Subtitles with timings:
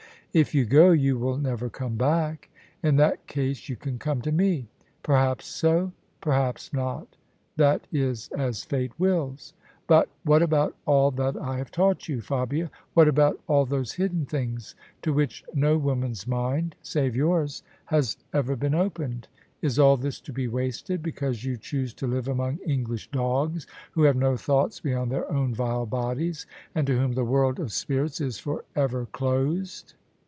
[0.41, 2.49] "If you go, you will never come back.""
[2.83, 4.69] In that case you can come to me.""
[5.03, 7.17] Perhaps so: perhaps not.
[7.57, 9.51] That is as Fate wills.
[9.87, 12.71] But what about all that I have taught you, Fabia?
[12.93, 18.55] What about all those hidden things to which no woman's mind save yours has ever
[18.55, 19.27] been opened?
[19.61, 24.03] Is all this to be wasted, because you choose to live among English dogs who
[24.03, 28.21] have no thoughts beyond their own vile bodies, and to whom the world of spirits
[28.21, 29.95] is for ever closed